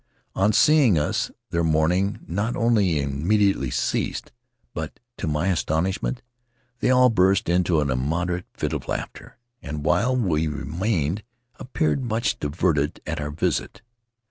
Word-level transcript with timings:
On 0.33 0.51
seeing 0.51 0.97
us 0.97 1.29
their 1.51 1.63
mourning 1.63 2.21
not 2.27 2.55
only 2.55 2.99
immediately 2.99 3.69
ceased, 3.69 4.31
but, 4.73 4.99
to 5.19 5.27
my 5.27 5.49
astonishment, 5.49 6.23
they 6.79 6.89
all 6.89 7.11
burst 7.11 7.47
into 7.47 7.79
an 7.81 7.91
im 7.91 7.99
moderate 8.09 8.45
fit 8.51 8.73
of 8.73 8.87
laughter, 8.87 9.37
and, 9.61 9.85
while 9.85 10.17
we 10.17 10.47
remained, 10.47 11.21
appeared 11.57 12.03
much 12.03 12.39
diverted 12.39 12.99
at 13.05 13.21
our 13.21 13.29
visit. 13.29 13.83